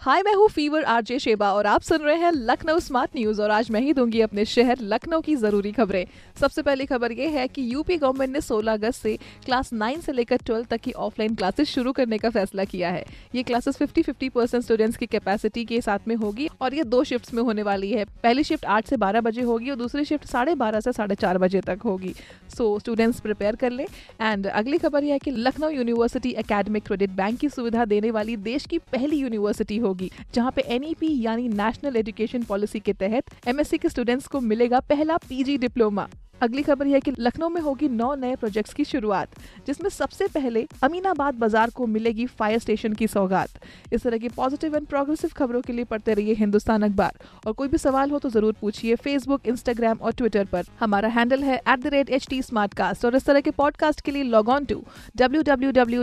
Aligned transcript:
हाय, 0.00 0.22
मैं 0.22 0.32
हूँ 0.34 0.46
fever 0.48 0.84
RJ 0.84 1.18
Sheba 1.18 1.50
और 1.52 1.66
आप 1.66 1.82
सुन 1.82 1.98
रहे 1.98 2.16
हैं 2.16 2.30
लखनऊ 2.32 2.78
स्मार्ट 2.78 3.16
न्यूज़ 3.16 3.40
और 3.42 3.50
आज 3.50 3.70
मैं 3.70 3.80
ही 3.80 3.92
दूँगी 3.92 4.20
अपने 4.20 4.44
शहर 4.44 4.78
लखनऊ 4.82 5.20
की 5.20 5.34
ज़रूरी 5.36 5.72
खबरें। 5.72 6.06
सबसे 6.40 6.62
पहली 6.62 6.86
खबर 6.86 7.12
ये 7.12 7.26
है 7.26 7.46
कि 7.48 7.62
यूपी 7.72 7.96
गवर्नमेंट 7.96 8.32
ने 8.32 8.40
16 8.40 8.72
अगस्त 8.72 9.02
से 9.02 9.16
क्लास 9.44 9.72
9 9.72 10.00
से 10.00 10.12
लेकर 10.12 10.38
12 10.40 10.64
तक 10.66 10.80
की 10.80 10.92
ऑफलाइन 10.92 11.34
क्लासेस 11.34 11.68
शुरू 11.68 11.92
करने 11.92 12.18
का 12.18 12.30
फैसला 12.30 12.64
किया 12.64 12.90
है। 12.90 13.04
ये 13.34 13.42
क्लासेस 13.42 13.76
50-50 13.76 14.28
परसेंट 14.28 14.64
स्टूडेंट्स 14.64 14.96
की 14.96 15.06
कैपेसिटी 15.06 15.64
के 15.64 15.80
साथ 15.80 16.08
में 16.08 16.14
होगी 16.16 16.48
और 16.60 16.74
ये 16.74 16.84
दो 16.84 17.02
शिफ्ट 17.04 17.34
में 17.34 17.42
होने 17.42 17.62
वाली 17.62 17.90
है। 17.90 18.04
पहली 18.22 18.44
शिफ्ट 18.44 18.64
आठ 18.66 18.86
से 18.86 18.96
बारह 18.96 19.20
बजे 19.20 19.42
होगी 19.42 19.70
और 19.70 19.76
दूसरी 19.76 20.04
शिफ्ट 20.04 20.26
साढ़े 20.26 20.54
बारह 20.54 20.80
से 20.80 20.92
साढ़े 20.92 21.14
चार 21.14 21.38
बजे 21.38 21.60
तक 21.60 21.82
होगी। 21.84 22.14
सो 22.56 22.78
स्टूडेंट्स 22.78 23.20
प्रिपेयर 23.20 23.56
कर 23.56 23.70
लें। 23.70 23.86
एंड 24.20 24.46
अगली 24.46 24.78
खबर 24.78 25.04
यह 25.04 25.12
है 25.12 25.18
कि 25.18 25.30
Lucknow 25.30 25.70
university 25.70 26.32
academic 26.38 26.86
credit 26.86 27.10
bank 27.12 27.38
की 27.40 27.48
सुविधा 27.50 27.84
देने 27.84 28.10
वाली 28.10 28.36
देश 28.48 28.66
की 28.66 28.78
पहली 28.92 29.16
यूनिवर्सिटी 29.16 29.78
होगी। 29.78 29.88
जहाँ 30.34 30.50
पे 30.50 30.62
एनईपी 30.62 31.22
यानी 31.22 31.48
नेशनल 31.48 31.96
एजुकेशन 31.96 32.42
पॉलिसी 32.42 32.80
के 32.80 32.92
तहत 32.92 33.24
एमएससी 33.48 33.78
के 33.78 33.88
स्टूडेंट्स 33.88 34.26
को 34.26 34.40
मिलेगा 34.40 34.80
पहला 34.80 35.16
पीजी 35.16 35.58
डिप्लोमा 35.58 36.08
अगली 36.42 36.62
खबर 36.62 36.86
यह 36.86 36.94
है 36.94 37.00
कि 37.00 37.12
लखनऊ 37.18 37.48
में 37.48 37.60
होगी 37.60 37.88
नौ 37.88 38.14
नए 38.14 38.36
प्रोजेक्ट्स 38.36 38.74
की 38.74 38.84
शुरुआत, 38.84 39.28
जिसमें 39.66 39.90
सबसे 39.90 40.26
पहले 40.26 40.66
अमीनाबाद 40.82 41.34
बाज़ार 41.34 41.70
को 41.70 41.86
मिलेगी 41.86 42.26
फायर 42.26 42.58
स्टेशन 42.58 42.92
की 42.92 43.06
सौगात। 43.06 43.48
इस 43.92 44.02
तरह 44.02 44.18
की 44.18 44.28
पॉजिटिव 44.28 44.76
एंड 44.76 44.86
प्रोग्रेसिव 44.86 45.30
खबरों 45.36 45.60
के 45.60 45.72
लिए 45.72 45.84
पढ़ते 45.84 46.14
रहिए 46.14 46.34
हिंदुस्तान 46.34 46.82
अखबार। 46.82 47.12
और 47.46 47.52
कोई 47.52 47.68
भी 47.68 47.78
सवाल 47.78 48.10
हो 48.10 48.18
तो 48.18 48.30
ज़रूर 48.30 48.54
पूछिए 48.60 48.94
फेसबुक 48.94 49.46
इंस्टाग्राम 49.46 49.98
और 49.98 50.12
ट्विटर 50.12 50.44
पर। 50.44 50.64
हमारा 50.80 51.08
हैंडल 51.08 51.42
है 51.42 51.56
एट 51.56 53.04
और 53.04 53.16
इस 53.16 53.24
तरह 53.24 53.40
के 53.40 53.50
पॉडकास्ट 53.50 54.00
के 54.00 54.10
लिए 54.10 54.22
लॉग 54.22 54.48
ऑन 54.48 54.64
टू 54.64 54.84
डब्ल्यू 55.16 56.02